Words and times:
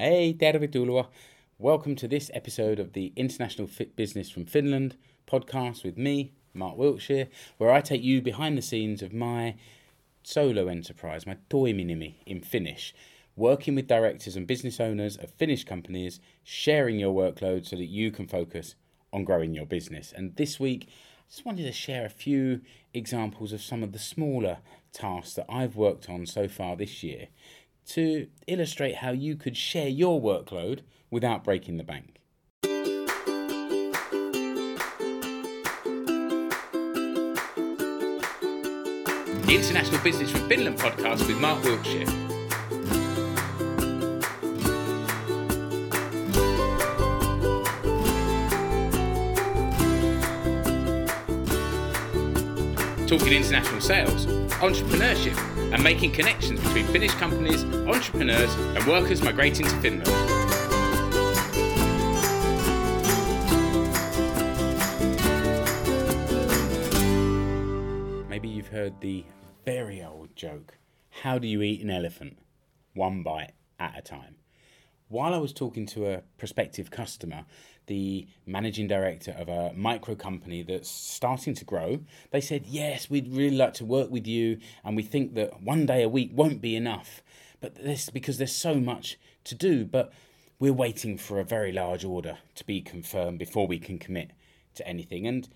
Hey, 0.00 0.32
tervetuloa. 0.32 1.08
Welcome 1.58 1.96
to 1.96 2.06
this 2.06 2.30
episode 2.32 2.78
of 2.78 2.92
the 2.92 3.12
International 3.16 3.66
Fit 3.66 3.96
Business 3.96 4.30
from 4.30 4.46
Finland 4.46 4.96
podcast 5.26 5.82
with 5.82 5.98
me, 5.98 6.30
Mark 6.54 6.76
Wiltshire, 6.76 7.26
where 7.56 7.72
I 7.72 7.80
take 7.80 8.04
you 8.04 8.22
behind 8.22 8.56
the 8.56 8.62
scenes 8.62 9.02
of 9.02 9.12
my 9.12 9.56
solo 10.22 10.68
enterprise, 10.68 11.26
my 11.26 11.36
toiminimi 11.50 12.14
in 12.26 12.42
Finnish, 12.42 12.94
working 13.34 13.74
with 13.74 13.88
directors 13.88 14.36
and 14.36 14.46
business 14.46 14.78
owners 14.78 15.16
of 15.16 15.30
Finnish 15.30 15.64
companies, 15.64 16.20
sharing 16.44 17.00
your 17.00 17.12
workload 17.12 17.66
so 17.66 17.74
that 17.74 17.86
you 17.86 18.12
can 18.12 18.28
focus 18.28 18.76
on 19.12 19.24
growing 19.24 19.52
your 19.52 19.66
business. 19.66 20.12
And 20.16 20.36
this 20.36 20.60
week, 20.60 20.86
I 20.86 20.92
just 21.28 21.44
wanted 21.44 21.64
to 21.64 21.72
share 21.72 22.06
a 22.06 22.08
few 22.08 22.60
examples 22.94 23.52
of 23.52 23.60
some 23.60 23.82
of 23.82 23.90
the 23.90 23.98
smaller 23.98 24.58
tasks 24.92 25.34
that 25.34 25.46
I've 25.48 25.74
worked 25.74 26.08
on 26.08 26.24
so 26.24 26.46
far 26.46 26.76
this 26.76 27.02
year 27.02 27.26
to 27.88 28.28
illustrate 28.46 28.96
how 28.96 29.10
you 29.10 29.34
could 29.34 29.56
share 29.56 29.88
your 29.88 30.20
workload 30.20 30.80
without 31.10 31.42
breaking 31.42 31.78
the 31.78 31.84
bank. 31.84 32.16
The 39.42 39.54
International 39.54 40.02
Business 40.02 40.30
from 40.30 40.46
Finland 40.48 40.78
podcast 40.78 41.26
with 41.26 41.40
Mark 41.40 41.64
Wiltshire. 41.64 42.04
Talking 53.06 53.32
international 53.32 53.80
sales, 53.80 54.26
entrepreneurship, 54.60 55.57
and 55.72 55.82
making 55.82 56.12
connections 56.12 56.60
between 56.60 56.86
Finnish 56.86 57.12
companies, 57.14 57.64
entrepreneurs, 57.64 58.54
and 58.54 58.84
workers 58.86 59.22
migrating 59.22 59.66
to 59.66 59.74
Finland. 59.80 60.08
Maybe 68.28 68.48
you've 68.48 68.68
heard 68.68 69.00
the 69.00 69.24
very 69.64 70.02
old 70.02 70.34
joke 70.36 70.78
How 71.22 71.38
do 71.38 71.48
you 71.48 71.62
eat 71.62 71.82
an 71.82 71.90
elephant? 71.90 72.38
One 72.94 73.22
bite 73.22 73.52
at 73.78 73.98
a 73.98 74.02
time. 74.02 74.36
While 75.08 75.34
I 75.34 75.38
was 75.38 75.52
talking 75.52 75.86
to 75.86 76.06
a 76.06 76.22
prospective 76.36 76.90
customer, 76.90 77.44
the 77.88 78.26
managing 78.46 78.86
director 78.86 79.34
of 79.36 79.48
a 79.48 79.72
micro 79.74 80.14
company 80.14 80.62
that's 80.62 80.88
starting 80.88 81.54
to 81.54 81.64
grow, 81.64 82.00
they 82.30 82.40
said, 82.40 82.64
Yes, 82.66 83.10
we'd 83.10 83.34
really 83.34 83.56
like 83.56 83.74
to 83.74 83.84
work 83.84 84.10
with 84.10 84.26
you, 84.26 84.58
and 84.84 84.94
we 84.96 85.02
think 85.02 85.34
that 85.34 85.60
one 85.62 85.84
day 85.86 86.02
a 86.02 86.08
week 86.08 86.30
won't 86.32 86.60
be 86.60 86.76
enough. 86.76 87.22
But 87.60 87.74
this 87.74 88.08
because 88.08 88.38
there's 88.38 88.54
so 88.54 88.76
much 88.76 89.18
to 89.44 89.54
do, 89.54 89.84
but 89.84 90.12
we're 90.60 90.72
waiting 90.72 91.18
for 91.18 91.40
a 91.40 91.44
very 91.44 91.72
large 91.72 92.04
order 92.04 92.38
to 92.54 92.64
be 92.64 92.80
confirmed 92.80 93.38
before 93.38 93.66
we 93.66 93.78
can 93.78 93.98
commit 93.98 94.30
to 94.74 94.86
anything. 94.86 95.26
And 95.26 95.48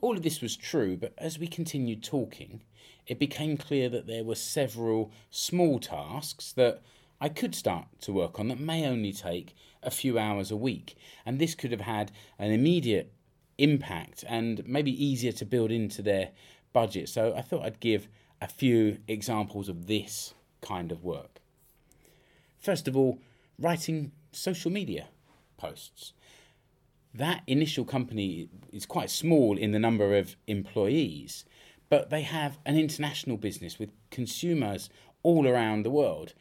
all 0.00 0.16
of 0.16 0.22
this 0.22 0.40
was 0.40 0.56
true, 0.56 0.96
but 0.96 1.14
as 1.16 1.38
we 1.38 1.46
continued 1.46 2.02
talking, 2.02 2.62
it 3.06 3.18
became 3.18 3.56
clear 3.56 3.88
that 3.88 4.06
there 4.06 4.24
were 4.24 4.34
several 4.34 5.12
small 5.30 5.78
tasks 5.78 6.52
that 6.52 6.82
I 7.24 7.30
could 7.30 7.54
start 7.54 7.86
to 8.02 8.12
work 8.12 8.38
on 8.38 8.48
that 8.48 8.60
may 8.60 8.86
only 8.86 9.10
take 9.10 9.56
a 9.82 9.90
few 9.90 10.18
hours 10.18 10.50
a 10.50 10.56
week. 10.56 10.94
And 11.24 11.38
this 11.38 11.54
could 11.54 11.70
have 11.70 11.80
had 11.80 12.12
an 12.38 12.52
immediate 12.52 13.14
impact 13.56 14.26
and 14.28 14.62
maybe 14.68 14.92
easier 15.02 15.32
to 15.32 15.46
build 15.46 15.70
into 15.70 16.02
their 16.02 16.32
budget. 16.74 17.08
So 17.08 17.34
I 17.34 17.40
thought 17.40 17.64
I'd 17.64 17.80
give 17.80 18.08
a 18.42 18.46
few 18.46 18.98
examples 19.08 19.70
of 19.70 19.86
this 19.86 20.34
kind 20.60 20.92
of 20.92 21.02
work. 21.02 21.40
First 22.58 22.88
of 22.88 22.94
all, 22.94 23.18
writing 23.58 24.12
social 24.30 24.70
media 24.70 25.08
posts. 25.56 26.12
That 27.14 27.42
initial 27.46 27.86
company 27.86 28.50
is 28.70 28.84
quite 28.84 29.08
small 29.08 29.56
in 29.56 29.72
the 29.72 29.78
number 29.78 30.14
of 30.14 30.36
employees, 30.46 31.46
but 31.88 32.10
they 32.10 32.20
have 32.20 32.58
an 32.66 32.76
international 32.76 33.38
business 33.38 33.78
with 33.78 33.92
consumers 34.10 34.90
all 35.22 35.48
around 35.48 35.84
the 35.84 35.90
world. 35.90 36.34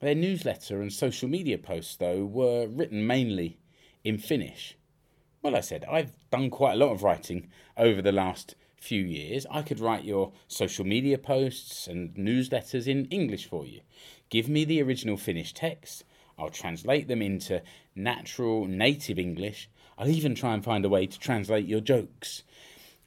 Their 0.00 0.14
newsletter 0.14 0.80
and 0.80 0.92
social 0.92 1.28
media 1.28 1.58
posts, 1.58 1.96
though, 1.96 2.24
were 2.24 2.68
written 2.68 3.06
mainly 3.06 3.58
in 4.04 4.18
Finnish. 4.18 4.76
Well, 5.42 5.56
I 5.56 5.60
said, 5.60 5.84
I've 5.90 6.12
done 6.30 6.50
quite 6.50 6.74
a 6.74 6.76
lot 6.76 6.92
of 6.92 7.02
writing 7.02 7.48
over 7.76 8.00
the 8.00 8.12
last 8.12 8.54
few 8.76 9.02
years. 9.02 9.44
I 9.50 9.62
could 9.62 9.80
write 9.80 10.04
your 10.04 10.32
social 10.46 10.84
media 10.84 11.18
posts 11.18 11.88
and 11.88 12.14
newsletters 12.14 12.86
in 12.86 13.06
English 13.06 13.46
for 13.46 13.66
you. 13.66 13.80
Give 14.30 14.48
me 14.48 14.64
the 14.64 14.82
original 14.82 15.16
Finnish 15.16 15.52
text. 15.52 16.04
I'll 16.38 16.50
translate 16.50 17.08
them 17.08 17.20
into 17.20 17.62
natural 17.96 18.66
native 18.66 19.18
English. 19.18 19.68
I'll 19.96 20.08
even 20.08 20.36
try 20.36 20.54
and 20.54 20.64
find 20.64 20.84
a 20.84 20.88
way 20.88 21.06
to 21.06 21.18
translate 21.18 21.66
your 21.66 21.80
jokes. 21.80 22.44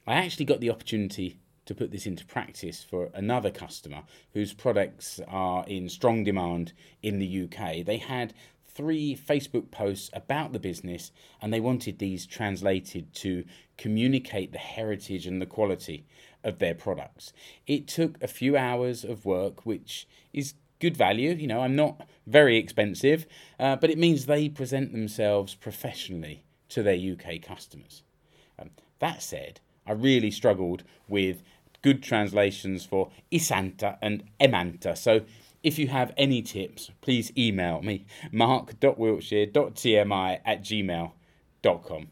I 0.06 0.14
actually 0.14 0.44
got 0.44 0.60
the 0.60 0.70
opportunity 0.70 1.38
to 1.72 1.78
put 1.78 1.90
this 1.90 2.06
into 2.06 2.26
practice 2.26 2.84
for 2.84 3.08
another 3.14 3.50
customer 3.50 4.02
whose 4.34 4.52
products 4.52 5.20
are 5.26 5.64
in 5.66 5.88
strong 5.88 6.22
demand 6.22 6.72
in 7.02 7.18
the 7.18 7.44
UK. 7.44 7.84
They 7.84 7.96
had 7.96 8.34
three 8.66 9.16
Facebook 9.16 9.70
posts 9.70 10.10
about 10.12 10.52
the 10.52 10.58
business 10.58 11.12
and 11.40 11.52
they 11.52 11.60
wanted 11.60 11.98
these 11.98 12.26
translated 12.26 13.12
to 13.14 13.44
communicate 13.78 14.52
the 14.52 14.58
heritage 14.58 15.26
and 15.26 15.40
the 15.40 15.46
quality 15.46 16.04
of 16.44 16.58
their 16.58 16.74
products. 16.74 17.32
It 17.66 17.88
took 17.88 18.22
a 18.22 18.28
few 18.28 18.56
hours 18.56 19.04
of 19.04 19.24
work, 19.24 19.64
which 19.64 20.06
is 20.32 20.54
good 20.78 20.96
value. 20.96 21.32
You 21.32 21.46
know, 21.46 21.60
I'm 21.60 21.76
not 21.76 22.06
very 22.26 22.56
expensive, 22.58 23.26
uh, 23.58 23.76
but 23.76 23.90
it 23.90 23.98
means 23.98 24.26
they 24.26 24.48
present 24.48 24.92
themselves 24.92 25.54
professionally 25.54 26.44
to 26.70 26.82
their 26.82 26.96
UK 26.96 27.40
customers. 27.40 28.02
Um, 28.58 28.70
that 28.98 29.22
said, 29.22 29.60
I 29.86 29.92
really 29.92 30.30
struggled 30.30 30.84
with 31.08 31.42
good 31.82 32.02
translations 32.02 32.88
for 32.88 33.10
isäntä 33.30 33.98
and 34.00 34.22
emäntä. 34.40 34.96
So 34.96 35.20
if 35.62 35.78
you 35.78 35.88
have 35.88 36.14
any 36.16 36.42
tips, 36.42 36.90
please 37.00 37.32
email 37.36 37.82
me, 37.82 38.04
mark.wiltshire.tmi 38.32 40.40
at 40.44 40.62
gmail.com. 40.62 42.08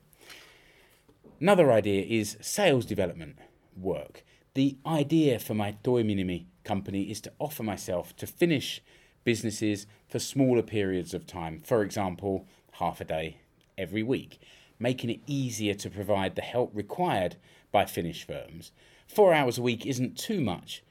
Another 1.41 1.73
idea 1.73 2.05
is 2.07 2.37
sales 2.41 2.85
development 2.85 3.39
work. 3.81 4.25
The 4.55 4.77
idea 4.87 5.39
for 5.39 5.55
my 5.55 5.77
Toiminimi 5.83 6.47
company 6.65 7.11
is 7.11 7.21
to 7.23 7.33
offer 7.39 7.63
myself 7.63 8.15
to 8.17 8.27
Finnish 8.27 8.83
businesses 9.25 9.87
for 10.09 10.19
smaller 10.19 10.63
periods 10.63 11.15
of 11.15 11.27
time, 11.27 11.61
for 11.65 11.83
example, 11.83 12.47
half 12.73 13.01
a 13.01 13.05
day 13.05 13.39
every 13.79 14.03
week, 14.03 14.41
making 14.79 15.11
it 15.11 15.21
easier 15.27 15.75
to 15.75 15.91
provide 15.91 16.35
the 16.35 16.43
help 16.43 16.71
required 16.75 17.37
by 17.73 17.85
Finnish 17.85 18.27
firms. 18.27 18.73
Four 19.13 19.35
hours 19.35 19.59
a 19.59 19.63
week 19.63 19.87
isn't 19.87 20.17
too 20.17 20.41
much 20.41 20.85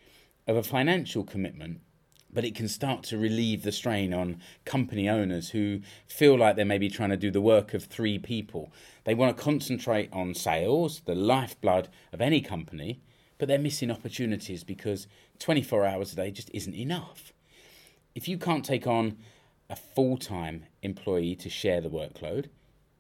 of 0.46 0.58
a 0.58 0.62
financial 0.62 1.24
commitment, 1.24 1.80
but 2.30 2.44
it 2.44 2.54
can 2.54 2.68
start 2.68 3.04
to 3.04 3.18
relieve 3.18 3.64
the 3.64 3.72
strain 3.72 4.14
on 4.14 4.42
company 4.66 5.08
owners 5.08 5.52
who 5.52 5.80
feel 6.06 6.38
like 6.38 6.58
they're 6.58 6.66
maybe 6.66 6.90
trying 6.90 7.12
to 7.12 7.18
do 7.18 7.32
the 7.32 7.40
work 7.40 7.74
of 7.74 7.86
three 7.86 8.20
people. 8.20 8.74
They 9.06 9.16
want 9.16 9.38
to 9.38 9.42
concentrate 9.42 10.10
on 10.12 10.34
sales, 10.34 11.02
the 11.06 11.16
lifeblood 11.16 11.88
of 12.12 12.20
any 12.20 12.42
company, 12.42 13.00
but 13.38 13.48
they're 13.48 13.58
missing 13.58 13.90
opportunities 13.90 14.66
because 14.66 15.08
24 15.40 15.86
hours 15.86 16.12
a 16.12 16.18
day 16.18 16.30
just 16.30 16.52
isn't 16.54 16.76
enough. 16.76 17.32
If 18.16 18.28
you 18.28 18.38
can't 18.38 18.66
take 18.66 18.86
on 18.86 19.16
a 19.70 19.78
full 19.78 20.18
time 20.18 20.66
employee 20.82 21.38
to 21.38 21.50
share 21.50 21.80
the 21.80 21.90
workload, 21.90 22.48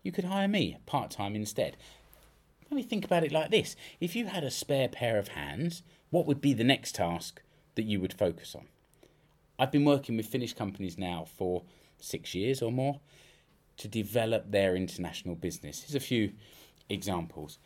you 0.01 0.13
could 0.13 0.24
hire 0.24 0.47
me 0.47 0.78
part 0.86 1.12
time 1.12 1.36
instead. 1.36 1.75
Let 2.69 2.75
me 2.75 2.84
think 2.84 3.03
about 3.06 3.24
it 3.24 3.31
like 3.31 3.50
this 3.50 3.75
if 4.00 4.16
you 4.16 4.28
had 4.28 4.44
a 4.44 4.52
spare 4.52 4.88
pair 4.88 5.18
of 5.18 5.30
hands, 5.30 5.81
what 6.12 6.25
would 6.28 6.41
be 6.41 6.53
the 6.53 6.63
next 6.63 6.96
task 6.96 7.41
that 7.75 7.84
you 7.84 8.00
would 8.00 8.13
focus 8.13 8.56
on? 8.56 8.68
I've 9.57 9.72
been 9.72 9.85
working 9.85 10.16
with 10.16 10.28
Finnish 10.28 10.53
companies 10.53 10.97
now 10.97 11.25
for 11.38 11.63
six 11.97 12.34
years 12.34 12.62
or 12.62 12.72
more 12.72 13.00
to 13.77 13.88
develop 13.88 14.51
their 14.51 14.75
international 14.75 15.36
business. 15.36 15.81
Here's 15.81 15.95
a 15.95 16.00
few 16.00 16.33
examples 16.89 17.57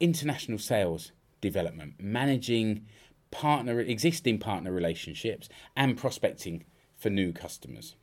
international 0.00 0.58
sales 0.58 1.12
development, 1.40 1.94
managing 1.98 2.86
partner 3.30 3.80
existing 3.80 4.38
partner 4.38 4.72
relationships 4.72 5.48
and 5.76 5.96
prospecting 5.96 6.64
for 6.96 7.10
new 7.10 7.32
customers. 7.32 7.96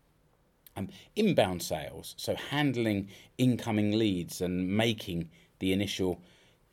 Um, 0.75 0.89
inbound 1.15 1.63
sales, 1.63 2.13
so 2.17 2.35
handling 2.35 3.09
incoming 3.37 3.97
leads 3.97 4.41
and 4.41 4.69
making 4.69 5.29
the 5.59 5.73
initial 5.73 6.21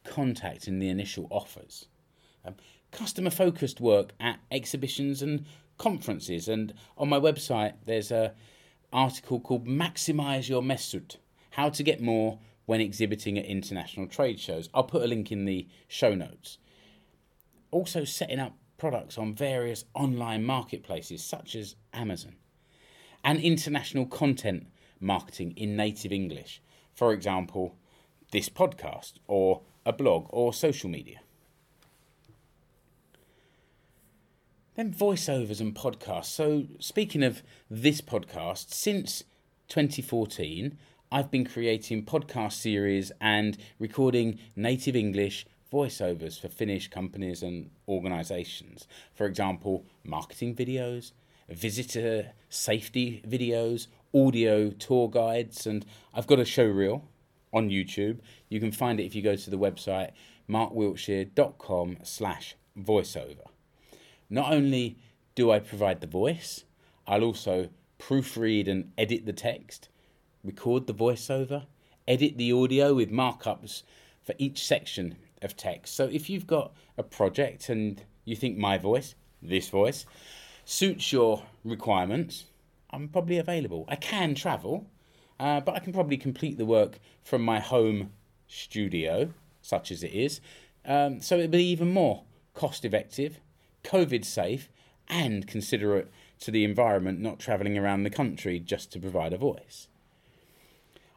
contact 0.09 0.67
in 0.67 0.79
the 0.79 0.89
initial 0.89 1.27
offers. 1.31 1.87
Um, 2.45 2.55
customer 2.91 3.31
focused 3.31 3.81
work 3.81 4.13
at 4.19 4.41
exhibitions 4.51 5.23
and 5.23 5.45
conferences, 5.77 6.49
and 6.49 6.75
on 6.97 7.09
my 7.09 7.19
website 7.19 7.75
there's 7.87 8.11
a 8.11 8.35
article 8.93 9.41
called 9.41 9.67
"Maximize 9.67 10.49
Your 10.49 10.63
Messut: 10.63 11.17
How 11.51 11.69
to 11.71 11.83
Get 11.83 12.01
More 12.01 12.39
When 12.67 12.81
Exhibiting 12.81 13.39
at 13.39 13.45
International 13.45 14.07
Trade 14.07 14.41
Shows." 14.41 14.69
I'll 14.75 14.85
put 14.85 15.03
a 15.03 15.07
link 15.07 15.31
in 15.31 15.45
the 15.45 15.69
show 15.87 16.15
notes. 16.15 16.59
Also, 17.71 18.05
setting 18.05 18.41
up 18.41 18.57
products 18.79 19.19
on 19.19 19.35
various 19.35 19.85
online 19.93 20.45
marketplaces 20.45 21.23
such 21.23 21.55
as 21.55 21.77
Amazon, 21.93 22.37
and 23.25 23.41
international 23.41 24.07
content 24.07 24.67
marketing 25.01 25.53
in 25.57 25.77
native 25.77 26.13
English. 26.13 26.63
For 26.95 27.13
example, 27.13 27.77
this 28.33 28.49
podcast, 28.49 29.15
or 29.27 29.63
a 29.89 29.93
blog, 29.93 30.27
or 30.29 30.53
social 30.53 30.91
media. 30.91 31.21
Then 34.77 34.93
voiceovers 34.93 35.61
and 35.61 35.75
podcasts. 35.75 36.27
So, 36.27 36.67
speaking 36.79 37.25
of 37.25 37.43
this 37.71 38.03
podcast, 38.03 38.73
since 38.75 39.25
2014, 39.69 40.77
I've 41.11 41.31
been 41.31 41.47
creating 41.47 42.05
podcast 42.05 42.53
series 42.53 43.11
and 43.19 43.57
recording 43.79 44.39
native 44.55 44.95
English 44.95 45.47
voiceovers 45.73 46.39
for 46.39 46.49
Finnish 46.49 46.89
companies 46.89 47.43
and 47.43 47.71
organizations. 47.89 48.87
For 49.15 49.27
example, 49.27 49.87
marketing 50.05 50.55
videos, 50.55 51.13
visitor 51.49 52.33
safety 52.51 53.23
videos, 53.27 53.87
audio 54.15 54.69
tour 54.69 55.09
guides, 55.09 55.67
and 55.67 55.87
I've 56.13 56.27
got 56.27 56.41
a 56.41 56.45
show 56.45 56.67
reel 56.67 57.05
on 57.53 57.71
YouTube. 57.71 58.19
You 58.49 58.61
can 58.61 58.73
find 58.73 59.01
it 59.01 59.05
if 59.05 59.15
you 59.15 59.23
go 59.23 59.37
to 59.37 59.51
the 59.51 59.59
website 59.59 60.11
markwiltshire.com 60.49 61.99
slash 62.03 62.57
voiceover. 62.79 63.47
Not 64.31 64.53
only 64.53 64.99
do 65.35 65.51
I 65.51 65.59
provide 65.59 66.01
the 66.01 66.07
voice, 66.07 66.65
I'll 67.07 67.25
also 67.25 67.69
proofread 67.99 68.69
and 68.69 68.93
edit 68.97 69.27
the 69.27 69.33
text, 69.33 69.89
record 70.45 70.87
the 70.87 70.95
voiceover, 70.95 71.67
edit 72.07 72.39
the 72.39 72.53
audio 72.53 72.95
with 72.95 73.11
markups 73.11 73.83
for 74.23 74.35
each 74.39 74.65
section 74.65 75.17
of 75.43 75.57
text. 75.57 75.95
So 75.95 76.05
if 76.05 76.29
you've 76.29 76.47
got 76.47 76.73
a 76.97 77.03
project 77.03 77.69
and 77.69 78.03
you 78.25 78.37
think 78.37 78.57
my 78.57 78.79
voice, 78.79 79.15
this 79.43 79.69
voice, 79.69 80.07
suits 80.65 81.13
your 81.13 81.43
requirements, 81.65 82.47
I'm 82.91 83.09
probably 83.09 83.39
available. 83.39 83.85
I 83.89 83.97
can 83.97 84.35
travel, 84.35 84.87
uh, 85.41 85.61
but 85.61 85.75
I 85.75 85.79
can 85.79 85.93
probably 85.93 86.17
complete 86.17 86.59
the 86.59 86.65
work 86.65 86.99
from 87.23 87.43
my 87.43 87.61
home 87.61 88.13
studio, 88.47 89.33
such 89.63 89.91
as 89.91 90.03
it 90.03 90.13
is. 90.13 90.41
Um, 90.85 91.21
so 91.21 91.37
it'll 91.37 91.49
be 91.49 91.65
even 91.65 91.93
more 91.93 92.25
cost 92.55 92.85
effective 92.85 93.41
COVID 93.85 94.25
safe, 94.25 94.69
and 95.09 95.47
considerate 95.47 96.11
to 96.41 96.51
the 96.51 96.65
environment, 96.65 97.21
not 97.21 97.39
travelling 97.39 97.79
around 97.79 98.03
the 98.03 98.11
country 98.11 98.59
just 98.61 98.93
to 98.93 99.01
provide 99.01 99.33
a 99.33 99.39
voice. 99.39 99.89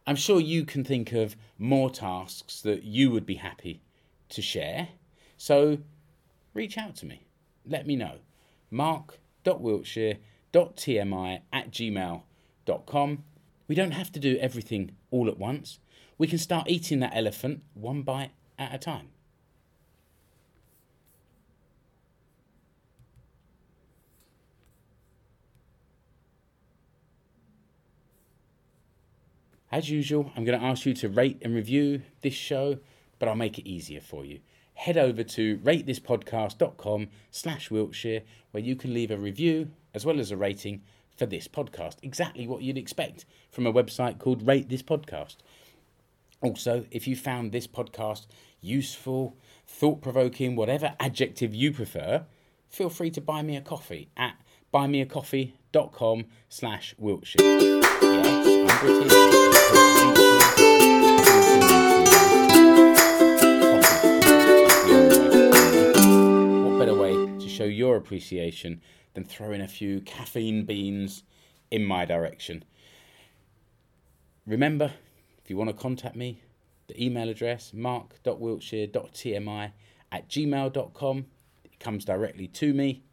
I'm 0.08 0.16
sure 0.16 0.40
you 0.40 0.64
can 0.66 0.86
think 0.86 1.12
of 1.12 1.36
more 1.60 1.90
tasks 1.90 2.62
that 2.62 2.84
you 2.84 3.12
would 3.12 3.26
be 3.26 3.36
happy 3.36 3.82
to 4.30 4.42
share, 4.42 4.88
so 5.38 5.80
reach 6.54 6.78
out 6.78 6.96
to 6.98 7.06
me. 7.06 7.26
Let 7.66 7.86
me 7.86 7.98
know. 7.98 8.20
mark.wiltshire.tmi 8.72 11.42
at 11.54 11.72
gmail.com. 11.72 13.24
We 13.72 13.76
don't 13.76 13.92
have 13.92 14.12
to 14.12 14.20
do 14.20 14.38
everything 14.42 14.98
all 15.12 15.30
at 15.30 15.38
once. 15.38 15.80
We 16.18 16.28
can 16.28 16.40
start 16.40 16.70
eating 16.70 17.00
that 17.00 17.16
elephant 17.16 17.64
one 17.74 18.02
bite 18.02 18.32
at 18.60 18.76
a 18.76 18.78
time. 18.78 19.08
As 29.72 29.90
usual, 29.90 30.34
I'm 30.36 30.44
going 30.44 30.60
to 30.60 30.66
ask 30.66 30.86
you 30.86 30.94
to 30.96 31.08
rate 31.08 31.38
and 31.42 31.56
review 31.56 32.02
this 32.20 32.34
show, 32.34 32.78
but 33.20 33.30
I'll 33.30 33.36
make 33.36 33.58
it 33.58 33.66
easier 33.66 34.02
for 34.02 34.26
you. 34.26 34.42
Head 34.74 34.98
over 34.98 35.24
to 35.24 35.58
ratethispodcast.com 35.60 37.08
slash 37.30 37.72
Wiltshire, 37.72 38.24
where 38.52 38.62
you 38.62 38.76
can 38.76 38.94
leave 38.94 39.12
a 39.12 39.18
review 39.18 39.72
as 39.94 40.06
well 40.06 40.20
as 40.20 40.30
a 40.30 40.36
rating 40.36 40.82
for 41.22 41.28
this 41.28 41.48
podcast. 41.48 41.98
Exactly 42.02 42.48
what 42.48 42.64
you'd 42.64 42.80
expect 42.80 43.26
from 43.52 43.68
a 43.68 43.72
website 43.72 44.18
called 44.18 44.48
Rate 44.48 44.70
This 44.70 44.82
Podcast. 44.82 45.36
Also, 46.42 46.86
if 46.90 47.08
you 47.08 47.16
found 47.16 47.52
this 47.52 47.68
podcast 47.68 48.26
useful, 48.60 49.38
thought 49.68 50.02
provoking, 50.02 50.56
whatever 50.56 50.96
adjective 51.00 51.54
you 51.54 51.72
prefer, 51.72 52.26
feel 52.70 52.90
free 52.90 53.12
to 53.12 53.22
buy 53.22 53.44
me 53.44 53.56
a 53.56 53.62
coffee 53.62 54.10
at 54.18 54.34
buymeacoffee.com 54.74 56.26
slash 56.50 56.96
Wiltshire. 56.98 57.46
Yes, 57.46 58.72
I'm 58.72 58.80
British. 58.80 59.14
What 66.66 66.80
better 66.80 66.96
way 66.96 67.14
to 67.14 67.48
show 67.48 67.66
your 67.66 67.96
appreciation 67.96 68.82
than 69.14 69.24
throwing 69.26 69.62
a 69.62 69.68
few 69.68 70.02
caffeine 70.02 70.66
beans 70.66 71.24
in 71.70 71.84
my 71.84 72.06
direction? 72.06 72.64
Remember, 74.46 74.94
if 75.44 75.50
you 75.50 75.58
want 75.58 75.70
to 75.70 75.76
contact 75.76 76.16
me, 76.16 76.42
the 76.88 77.04
email 77.04 77.30
address 77.30 77.74
mark.wiltshire.tmi 77.74 79.72
at 80.12 80.30
gmail.com. 80.30 81.26
It 81.64 81.80
comes 81.80 82.06
directly 82.06 82.48
to 82.48 82.74
me. 82.74 83.04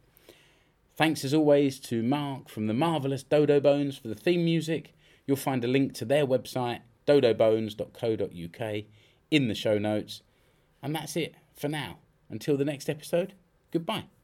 Thanks 0.97 1.23
as 1.23 1.33
always 1.33 1.79
to 1.81 2.03
Mark 2.03 2.49
from 2.49 2.67
the 2.67 2.73
marvellous 2.73 3.23
Dodo 3.23 3.61
Bones 3.61 3.97
for 3.97 4.09
the 4.09 4.15
theme 4.15 4.43
music. 4.43 4.93
You'll 5.25 5.37
find 5.37 5.63
a 5.63 5.67
link 5.67 5.93
to 5.93 6.03
their 6.05 6.27
website, 6.27 6.81
dodobones.co.uk, 7.07 8.83
in 9.31 9.47
the 9.47 9.55
show 9.55 9.77
notes. 9.77 10.21
And 10.83 10.93
that's 10.93 11.15
it 11.15 11.35
for 11.55 11.69
now. 11.69 11.99
Until 12.29 12.57
the 12.57 12.65
next 12.65 12.89
episode, 12.89 13.33
goodbye. 13.71 14.18